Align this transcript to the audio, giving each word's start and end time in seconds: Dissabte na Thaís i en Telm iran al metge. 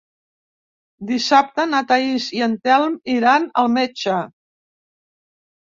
Dissabte 1.09 1.65
na 1.73 1.83
Thaís 1.91 2.31
i 2.39 2.43
en 2.47 2.57
Telm 2.69 2.97
iran 3.19 3.47
al 3.65 3.73
metge. 3.79 4.19